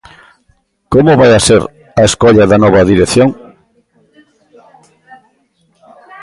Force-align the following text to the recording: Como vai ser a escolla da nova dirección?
Como 0.93 1.11
vai 1.19 1.31
ser 1.47 1.61
a 2.01 2.03
escolla 2.09 2.45
da 2.51 2.61
nova 2.63 2.87
dirección? 2.91 3.29